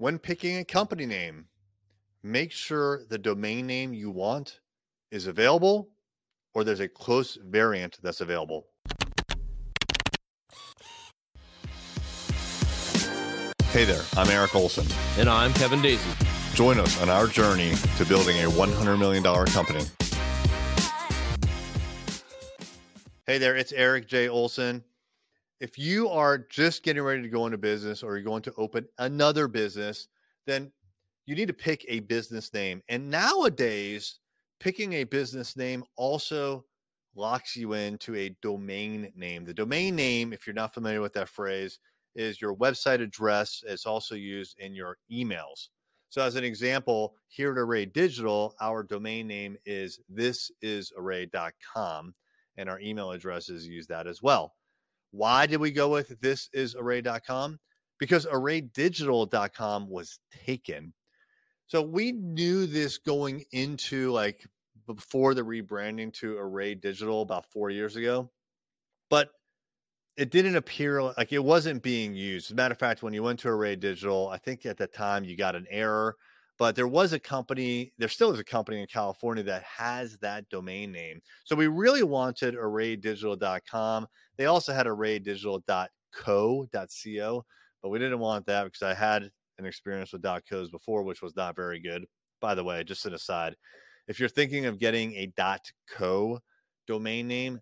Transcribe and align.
When 0.00 0.16
picking 0.20 0.58
a 0.58 0.64
company 0.64 1.06
name, 1.06 1.46
make 2.22 2.52
sure 2.52 3.02
the 3.08 3.18
domain 3.18 3.66
name 3.66 3.92
you 3.92 4.12
want 4.12 4.60
is 5.10 5.26
available 5.26 5.88
or 6.54 6.62
there's 6.62 6.78
a 6.78 6.86
close 6.86 7.36
variant 7.44 7.98
that's 8.00 8.20
available. 8.20 8.68
Hey 13.72 13.84
there, 13.84 14.02
I'm 14.16 14.30
Eric 14.30 14.54
Olson. 14.54 14.86
And 15.18 15.28
I'm 15.28 15.52
Kevin 15.54 15.82
Daisy. 15.82 16.08
Join 16.54 16.78
us 16.78 17.02
on 17.02 17.08
our 17.08 17.26
journey 17.26 17.74
to 17.96 18.06
building 18.06 18.36
a 18.36 18.48
$100 18.48 19.00
million 19.00 19.24
company. 19.46 19.84
Hey 23.26 23.38
there, 23.38 23.56
it's 23.56 23.72
Eric 23.72 24.06
J. 24.06 24.28
Olson. 24.28 24.84
If 25.60 25.78
you 25.78 26.08
are 26.08 26.38
just 26.38 26.82
getting 26.82 27.02
ready 27.02 27.22
to 27.22 27.28
go 27.28 27.46
into 27.46 27.58
business 27.58 28.02
or 28.02 28.16
you're 28.16 28.24
going 28.24 28.42
to 28.42 28.54
open 28.56 28.86
another 28.98 29.48
business, 29.48 30.08
then 30.46 30.70
you 31.26 31.34
need 31.34 31.48
to 31.48 31.54
pick 31.54 31.84
a 31.88 32.00
business 32.00 32.52
name. 32.54 32.82
And 32.88 33.10
nowadays, 33.10 34.20
picking 34.60 34.94
a 34.94 35.04
business 35.04 35.56
name 35.56 35.84
also 35.96 36.64
locks 37.14 37.56
you 37.56 37.72
into 37.72 38.14
a 38.14 38.36
domain 38.40 39.12
name. 39.16 39.44
The 39.44 39.52
domain 39.52 39.96
name, 39.96 40.32
if 40.32 40.46
you're 40.46 40.54
not 40.54 40.74
familiar 40.74 41.00
with 41.00 41.12
that 41.14 41.28
phrase, 41.28 41.80
is 42.14 42.40
your 42.40 42.54
website 42.54 43.02
address. 43.02 43.64
It's 43.66 43.86
also 43.86 44.14
used 44.14 44.58
in 44.58 44.74
your 44.74 44.96
emails. 45.12 45.70
So, 46.10 46.22
as 46.22 46.36
an 46.36 46.44
example, 46.44 47.16
here 47.26 47.52
at 47.52 47.58
Array 47.58 47.84
Digital, 47.84 48.54
our 48.60 48.82
domain 48.82 49.26
name 49.26 49.58
is 49.66 50.00
thisisarray.com 50.14 52.14
and 52.56 52.70
our 52.70 52.80
email 52.80 53.10
addresses 53.10 53.68
use 53.68 53.86
that 53.88 54.06
as 54.06 54.22
well. 54.22 54.54
Why 55.10 55.46
did 55.46 55.58
we 55.58 55.70
go 55.70 55.88
with 55.88 56.20
this 56.20 56.48
is 56.52 56.74
array.com? 56.74 57.58
Because 57.98 58.26
arraydigital.com 58.26 59.88
was 59.88 60.18
taken. 60.46 60.92
So 61.66 61.82
we 61.82 62.12
knew 62.12 62.66
this 62.66 62.98
going 62.98 63.44
into 63.52 64.10
like 64.12 64.46
before 64.86 65.34
the 65.34 65.42
rebranding 65.42 66.12
to 66.14 66.38
Array 66.38 66.74
Digital 66.74 67.22
about 67.22 67.50
four 67.52 67.70
years 67.70 67.96
ago, 67.96 68.30
but 69.10 69.30
it 70.16 70.30
didn't 70.30 70.56
appear 70.56 71.02
like 71.02 71.32
it 71.32 71.44
wasn't 71.44 71.82
being 71.82 72.14
used. 72.14 72.46
As 72.46 72.50
a 72.52 72.54
matter 72.54 72.72
of 72.72 72.78
fact, 72.78 73.02
when 73.02 73.12
you 73.12 73.22
went 73.22 73.38
to 73.40 73.48
Array 73.48 73.76
Digital, 73.76 74.28
I 74.28 74.38
think 74.38 74.66
at 74.66 74.78
the 74.78 74.86
time 74.86 75.24
you 75.24 75.36
got 75.36 75.54
an 75.54 75.66
error 75.70 76.16
but 76.58 76.74
there 76.74 76.88
was 76.88 77.12
a 77.12 77.20
company, 77.20 77.92
there 77.98 78.08
still 78.08 78.32
is 78.32 78.40
a 78.40 78.44
company 78.44 78.80
in 78.80 78.88
California 78.88 79.44
that 79.44 79.62
has 79.62 80.18
that 80.18 80.48
domain 80.48 80.90
name. 80.90 81.20
So 81.44 81.54
we 81.54 81.68
really 81.68 82.02
wanted 82.02 82.56
arraydigital.com. 82.56 84.08
They 84.36 84.46
also 84.46 84.72
had 84.72 84.86
arraydigital.co.co, 84.86 87.44
but 87.82 87.88
we 87.88 87.98
didn't 88.00 88.18
want 88.18 88.44
that 88.46 88.64
because 88.64 88.82
I 88.82 88.92
had 88.92 89.30
an 89.58 89.66
experience 89.66 90.12
with 90.12 90.24
.co's 90.48 90.70
before, 90.70 91.04
which 91.04 91.22
was 91.22 91.36
not 91.36 91.54
very 91.54 91.78
good. 91.80 92.04
By 92.40 92.56
the 92.56 92.64
way, 92.64 92.82
just 92.84 93.06
an 93.06 93.14
aside, 93.14 93.56
if 94.08 94.18
you're 94.18 94.28
thinking 94.28 94.66
of 94.66 94.78
getting 94.78 95.14
a 95.14 95.32
.co 95.88 96.40
domain 96.86 97.28
name, 97.28 97.60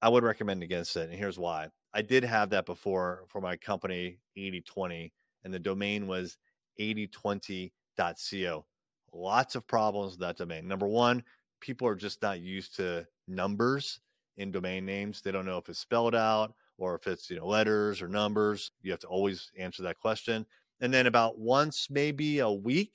I 0.00 0.08
would 0.08 0.24
recommend 0.24 0.62
against 0.62 0.96
it. 0.96 1.10
And 1.10 1.18
here's 1.18 1.38
why. 1.38 1.68
I 1.92 2.02
did 2.02 2.22
have 2.24 2.50
that 2.50 2.66
before 2.66 3.24
for 3.28 3.40
my 3.40 3.56
company 3.56 4.20
8020, 4.36 5.12
and 5.44 5.52
the 5.52 5.58
domain 5.58 6.06
was 6.06 6.38
8020 6.78 7.72
Dot 7.96 8.16
co. 8.30 8.64
Lots 9.12 9.54
of 9.54 9.66
problems 9.66 10.12
with 10.12 10.20
that 10.20 10.36
domain. 10.36 10.68
Number 10.68 10.86
one, 10.86 11.22
people 11.60 11.86
are 11.88 11.96
just 11.96 12.22
not 12.22 12.40
used 12.40 12.76
to 12.76 13.06
numbers 13.26 14.00
in 14.36 14.50
domain 14.52 14.86
names. 14.86 15.20
They 15.20 15.32
don't 15.32 15.46
know 15.46 15.58
if 15.58 15.68
it's 15.68 15.78
spelled 15.78 16.14
out 16.14 16.54
or 16.78 16.94
if 16.94 17.06
it's 17.06 17.28
you 17.28 17.36
know 17.36 17.46
letters 17.46 18.00
or 18.00 18.08
numbers. 18.08 18.72
You 18.82 18.90
have 18.92 19.00
to 19.00 19.08
always 19.08 19.50
answer 19.58 19.82
that 19.82 19.98
question. 19.98 20.46
And 20.80 20.92
then 20.94 21.06
about 21.06 21.38
once, 21.38 21.88
maybe 21.90 22.38
a 22.38 22.50
week, 22.50 22.92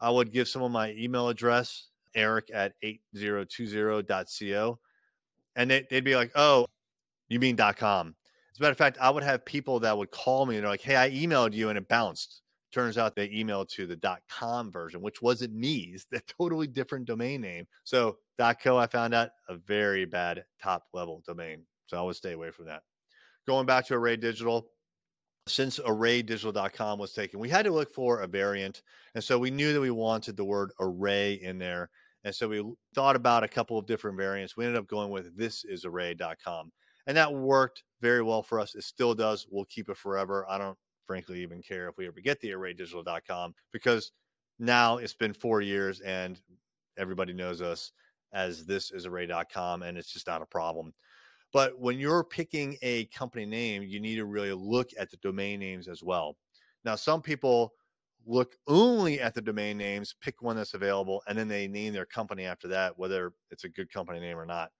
I 0.00 0.10
would 0.10 0.32
give 0.32 0.48
someone 0.48 0.72
my 0.72 0.92
email 0.92 1.28
address, 1.28 1.88
eric 2.14 2.50
at 2.54 2.74
8020.co. 2.84 4.78
And 5.56 5.70
they, 5.70 5.86
would 5.90 6.04
be 6.04 6.16
like, 6.16 6.32
oh, 6.34 6.66
you 7.28 7.40
mean 7.40 7.56
dot 7.56 7.76
.com. 7.76 8.14
As 8.52 8.60
a 8.60 8.62
matter 8.62 8.72
of 8.72 8.78
fact, 8.78 8.98
I 9.00 9.10
would 9.10 9.24
have 9.24 9.44
people 9.44 9.80
that 9.80 9.96
would 9.96 10.10
call 10.12 10.46
me 10.46 10.56
and 10.56 10.64
they're 10.64 10.70
like, 10.70 10.80
hey, 10.80 10.96
I 10.96 11.10
emailed 11.10 11.52
you 11.52 11.70
and 11.70 11.78
it 11.78 11.88
bounced. 11.88 12.42
Turns 12.74 12.98
out 12.98 13.14
they 13.14 13.28
emailed 13.28 13.68
to 13.68 13.86
the 13.86 14.18
.com 14.28 14.72
version, 14.72 15.00
which 15.00 15.22
wasn't 15.22 15.54
me. 15.54 15.92
It's 15.94 16.06
a 16.12 16.20
totally 16.36 16.66
different 16.66 17.06
domain 17.06 17.40
name. 17.40 17.68
So 17.84 18.18
.co, 18.60 18.76
I 18.76 18.88
found 18.88 19.14
out 19.14 19.30
a 19.48 19.54
very 19.54 20.06
bad 20.06 20.44
top 20.60 20.82
level 20.92 21.22
domain. 21.24 21.66
So 21.86 21.96
I 21.96 22.02
would 22.02 22.16
stay 22.16 22.32
away 22.32 22.50
from 22.50 22.66
that. 22.66 22.82
Going 23.46 23.64
back 23.64 23.86
to 23.86 23.94
Array 23.94 24.16
Digital, 24.16 24.66
since 25.46 25.78
arraydigital.com 25.78 26.98
was 26.98 27.12
taken, 27.12 27.38
we 27.38 27.48
had 27.48 27.66
to 27.66 27.70
look 27.70 27.94
for 27.94 28.22
a 28.22 28.26
variant. 28.26 28.82
And 29.14 29.22
so 29.22 29.38
we 29.38 29.52
knew 29.52 29.72
that 29.72 29.80
we 29.80 29.92
wanted 29.92 30.36
the 30.36 30.44
word 30.44 30.72
array 30.80 31.34
in 31.34 31.58
there. 31.58 31.90
And 32.24 32.34
so 32.34 32.48
we 32.48 32.64
thought 32.92 33.14
about 33.14 33.44
a 33.44 33.48
couple 33.48 33.78
of 33.78 33.86
different 33.86 34.16
variants. 34.16 34.56
We 34.56 34.64
ended 34.64 34.80
up 34.80 34.88
going 34.88 35.10
with 35.10 35.36
this 35.36 35.64
is 35.64 35.84
And 35.84 37.16
that 37.16 37.32
worked 37.32 37.84
very 38.00 38.22
well 38.22 38.42
for 38.42 38.58
us. 38.58 38.74
It 38.74 38.82
still 38.82 39.14
does. 39.14 39.46
We'll 39.48 39.66
keep 39.66 39.90
it 39.90 39.96
forever. 39.96 40.44
I 40.48 40.58
don't 40.58 40.78
frankly 41.06 41.40
even 41.40 41.62
care 41.62 41.88
if 41.88 41.96
we 41.96 42.06
ever 42.06 42.20
get 42.20 42.40
the 42.40 42.50
arraydigital.com 42.50 43.54
because 43.72 44.12
now 44.58 44.98
it's 44.98 45.14
been 45.14 45.32
four 45.32 45.60
years 45.60 46.00
and 46.00 46.40
everybody 46.98 47.32
knows 47.32 47.60
us 47.60 47.92
as 48.32 48.66
this 48.66 48.90
is 48.90 49.06
array.com 49.06 49.82
and 49.82 49.96
it's 49.96 50.12
just 50.12 50.26
not 50.26 50.42
a 50.42 50.46
problem. 50.46 50.92
But 51.52 51.78
when 51.78 51.98
you're 51.98 52.24
picking 52.24 52.76
a 52.82 53.06
company 53.06 53.46
name, 53.46 53.84
you 53.84 54.00
need 54.00 54.16
to 54.16 54.24
really 54.24 54.52
look 54.52 54.90
at 54.98 55.10
the 55.10 55.16
domain 55.18 55.60
names 55.60 55.86
as 55.86 56.02
well. 56.02 56.36
Now, 56.84 56.96
some 56.96 57.22
people 57.22 57.72
look 58.26 58.56
only 58.66 59.20
at 59.20 59.34
the 59.34 59.40
domain 59.40 59.78
names, 59.78 60.14
pick 60.20 60.42
one 60.42 60.56
that's 60.56 60.74
available, 60.74 61.22
and 61.28 61.38
then 61.38 61.46
they 61.46 61.68
name 61.68 61.92
their 61.92 62.06
company 62.06 62.44
after 62.44 62.66
that, 62.68 62.98
whether 62.98 63.32
it's 63.50 63.64
a 63.64 63.68
good 63.68 63.92
company 63.92 64.18
name 64.18 64.36
or 64.36 64.46
not. 64.46 64.70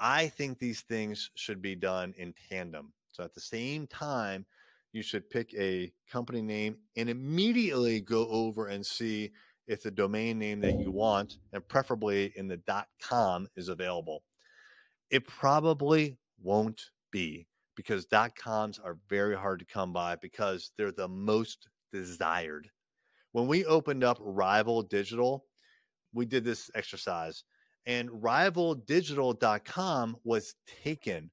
I 0.00 0.28
think 0.28 0.58
these 0.58 0.80
things 0.80 1.30
should 1.34 1.62
be 1.62 1.76
done 1.76 2.14
in 2.16 2.34
tandem. 2.48 2.92
So 3.12 3.22
at 3.22 3.34
the 3.34 3.40
same 3.40 3.86
time, 3.86 4.46
you 4.92 5.02
should 5.02 5.30
pick 5.30 5.54
a 5.54 5.92
company 6.10 6.42
name 6.42 6.76
and 6.96 7.08
immediately 7.08 8.00
go 8.00 8.28
over 8.28 8.68
and 8.68 8.84
see 8.84 9.30
if 9.66 9.82
the 9.82 9.90
domain 9.90 10.38
name 10.38 10.60
that 10.60 10.80
you 10.80 10.90
want 10.90 11.38
and 11.52 11.66
preferably 11.68 12.32
in 12.36 12.48
the 12.48 12.60
com 13.00 13.46
is 13.56 13.68
available. 13.68 14.22
It 15.10 15.26
probably 15.26 16.18
won't 16.42 16.82
be 17.12 17.46
because 17.76 18.06
coms 18.36 18.78
are 18.78 18.98
very 19.08 19.36
hard 19.36 19.60
to 19.60 19.64
come 19.64 19.92
by 19.92 20.16
because 20.16 20.72
they're 20.76 20.92
the 20.92 21.08
most 21.08 21.68
desired. 21.92 22.68
When 23.32 23.46
we 23.46 23.64
opened 23.64 24.02
up 24.02 24.18
Rival 24.20 24.82
Digital, 24.82 25.44
we 26.12 26.26
did 26.26 26.44
this 26.44 26.70
exercise 26.74 27.44
and 27.86 28.10
rivaldigital.com 28.10 30.16
was 30.24 30.54
taken 30.84 31.30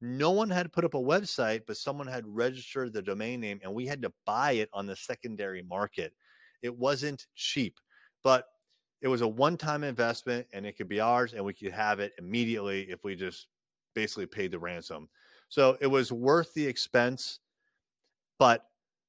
no 0.00 0.30
one 0.30 0.50
had 0.50 0.72
put 0.72 0.84
up 0.84 0.94
a 0.94 0.98
website, 0.98 1.62
but 1.66 1.76
someone 1.76 2.06
had 2.06 2.24
registered 2.26 2.92
the 2.92 3.02
domain 3.02 3.40
name 3.40 3.60
and 3.62 3.72
we 3.72 3.86
had 3.86 4.02
to 4.02 4.12
buy 4.24 4.52
it 4.52 4.70
on 4.72 4.86
the 4.86 4.96
secondary 4.96 5.62
market. 5.62 6.12
It 6.62 6.76
wasn't 6.76 7.26
cheap, 7.34 7.78
but 8.24 8.46
it 9.02 9.08
was 9.08 9.20
a 9.20 9.28
one 9.28 9.56
time 9.56 9.84
investment 9.84 10.46
and 10.52 10.66
it 10.66 10.76
could 10.76 10.88
be 10.88 11.00
ours 11.00 11.34
and 11.34 11.44
we 11.44 11.54
could 11.54 11.72
have 11.72 12.00
it 12.00 12.12
immediately 12.18 12.90
if 12.90 13.04
we 13.04 13.14
just 13.14 13.48
basically 13.94 14.26
paid 14.26 14.52
the 14.52 14.58
ransom. 14.58 15.08
So 15.48 15.76
it 15.80 15.86
was 15.86 16.12
worth 16.12 16.54
the 16.54 16.66
expense, 16.66 17.40
but 18.38 18.64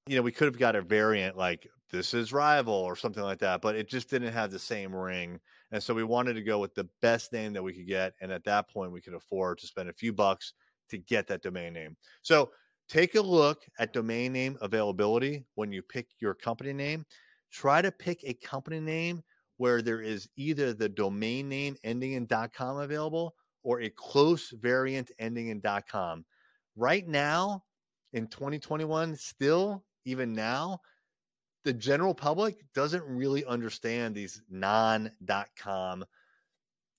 you 0.07 0.15
know, 0.15 0.23
we 0.23 0.31
could 0.31 0.45
have 0.45 0.57
got 0.57 0.75
a 0.75 0.81
variant 0.81 1.37
like 1.37 1.67
this 1.91 2.13
is 2.13 2.33
rival 2.33 2.73
or 2.73 2.95
something 2.95 3.23
like 3.23 3.39
that, 3.39 3.61
but 3.61 3.75
it 3.75 3.87
just 3.87 4.09
didn't 4.09 4.33
have 4.33 4.51
the 4.51 4.59
same 4.59 4.95
ring. 4.95 5.39
And 5.71 5.81
so 5.81 5.93
we 5.93 6.03
wanted 6.03 6.33
to 6.33 6.41
go 6.41 6.57
with 6.59 6.73
the 6.73 6.89
best 7.01 7.31
name 7.31 7.53
that 7.53 7.63
we 7.63 7.73
could 7.73 7.87
get. 7.87 8.13
And 8.21 8.31
at 8.31 8.43
that 8.45 8.69
point, 8.69 8.91
we 8.91 9.01
could 9.01 9.13
afford 9.13 9.57
to 9.59 9.67
spend 9.67 9.89
a 9.89 9.93
few 9.93 10.11
bucks 10.11 10.53
to 10.91 10.97
get 10.97 11.27
that 11.27 11.41
domain 11.41 11.73
name. 11.73 11.97
So 12.21 12.51
take 12.87 13.15
a 13.15 13.21
look 13.21 13.63
at 13.79 13.93
domain 13.93 14.33
name 14.33 14.57
availability 14.61 15.45
when 15.55 15.71
you 15.71 15.81
pick 15.81 16.07
your 16.19 16.33
company 16.33 16.73
name. 16.73 17.05
Try 17.51 17.81
to 17.81 17.91
pick 17.91 18.21
a 18.23 18.33
company 18.35 18.79
name 18.79 19.23
where 19.57 19.81
there 19.81 20.01
is 20.01 20.29
either 20.37 20.73
the 20.73 20.89
domain 20.89 21.49
name 21.49 21.75
ending 21.83 22.13
in 22.13 22.27
.com 22.27 22.77
available 22.77 23.35
or 23.63 23.81
a 23.81 23.89
close 23.89 24.49
variant 24.49 25.11
ending 25.19 25.49
in 25.49 25.61
.com. 25.89 26.25
Right 26.75 27.07
now 27.07 27.63
in 28.13 28.27
2021 28.27 29.15
still 29.15 29.83
even 30.05 30.33
now 30.33 30.79
the 31.63 31.73
general 31.73 32.13
public 32.13 32.57
doesn't 32.73 33.03
really 33.03 33.45
understand 33.45 34.15
these 34.15 34.41
non.com 34.49 36.03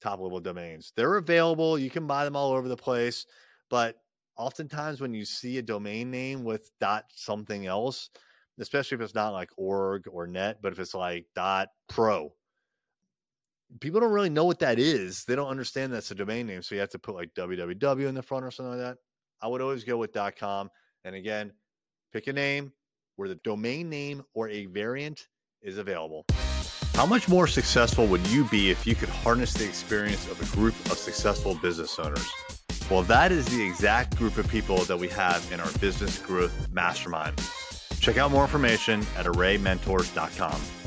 top 0.00 0.20
level 0.20 0.40
domains. 0.40 0.92
They're 0.96 1.16
available, 1.16 1.78
you 1.78 1.90
can 1.90 2.06
buy 2.06 2.24
them 2.24 2.36
all 2.36 2.52
over 2.52 2.68
the 2.68 2.76
place. 2.76 3.26
But 3.72 3.96
oftentimes 4.36 5.00
when 5.00 5.14
you 5.14 5.24
see 5.24 5.56
a 5.56 5.62
domain 5.62 6.10
name 6.10 6.44
with 6.44 6.70
dot 6.78 7.06
something 7.14 7.64
else, 7.64 8.10
especially 8.60 8.96
if 8.96 9.00
it's 9.00 9.14
not 9.14 9.32
like 9.32 9.48
org 9.56 10.04
or 10.12 10.26
net, 10.26 10.58
but 10.60 10.74
if 10.74 10.78
it's 10.78 10.94
like 10.94 11.24
dot 11.34 11.70
pro, 11.88 12.34
people 13.80 13.98
don't 13.98 14.12
really 14.12 14.28
know 14.28 14.44
what 14.44 14.58
that 14.58 14.78
is. 14.78 15.24
They 15.24 15.34
don't 15.34 15.48
understand 15.48 15.90
that's 15.90 16.10
a 16.10 16.14
domain 16.14 16.46
name. 16.46 16.60
So 16.60 16.74
you 16.74 16.82
have 16.82 16.90
to 16.90 16.98
put 16.98 17.14
like 17.14 17.32
www 17.34 18.06
in 18.06 18.14
the 18.14 18.22
front 18.22 18.44
or 18.44 18.50
something 18.50 18.78
like 18.78 18.86
that. 18.86 18.98
I 19.40 19.48
would 19.48 19.62
always 19.62 19.84
go 19.84 19.96
with 19.96 20.12
dot 20.12 20.36
com. 20.36 20.68
And 21.06 21.16
again, 21.16 21.50
pick 22.12 22.26
a 22.26 22.32
name 22.34 22.74
where 23.16 23.30
the 23.30 23.36
domain 23.36 23.88
name 23.88 24.22
or 24.34 24.50
a 24.50 24.66
variant 24.66 25.28
is 25.62 25.78
available. 25.78 26.26
How 26.92 27.06
much 27.06 27.26
more 27.26 27.46
successful 27.46 28.06
would 28.08 28.26
you 28.26 28.44
be 28.50 28.70
if 28.70 28.86
you 28.86 28.94
could 28.94 29.08
harness 29.08 29.54
the 29.54 29.64
experience 29.64 30.30
of 30.30 30.42
a 30.42 30.54
group 30.54 30.74
of 30.90 30.98
successful 30.98 31.54
business 31.54 31.98
owners? 31.98 32.30
Well, 32.90 33.02
that 33.04 33.32
is 33.32 33.46
the 33.46 33.62
exact 33.62 34.16
group 34.16 34.36
of 34.36 34.48
people 34.48 34.78
that 34.84 34.96
we 34.96 35.08
have 35.08 35.50
in 35.52 35.60
our 35.60 35.72
business 35.80 36.18
growth 36.18 36.68
mastermind. 36.70 37.40
Check 38.00 38.18
out 38.18 38.30
more 38.30 38.42
information 38.42 39.00
at 39.16 39.26
arraymentors.com. 39.26 40.81